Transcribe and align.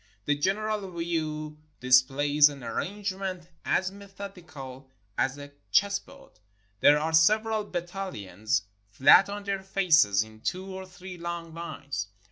The 0.25 0.33
general 0.35 0.89
view 0.97 1.59
displays 1.79 2.49
an 2.49 2.63
arrangement 2.63 3.49
as 3.63 3.91
methodi 3.91 4.51
cal 4.51 4.89
as 5.15 5.37
a 5.37 5.51
chessboard. 5.71 6.39
There 6.79 6.97
are 6.97 7.13
several 7.13 7.65
battalions 7.65 8.63
flat 8.89 9.29
on 9.29 9.43
their 9.43 9.61
faces 9.61 10.23
in 10.23 10.39
two 10.41 10.65
or 10.75 10.87
three 10.87 11.19
long 11.19 11.53
lines. 11.53 12.07